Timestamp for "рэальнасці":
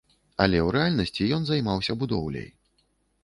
0.75-1.27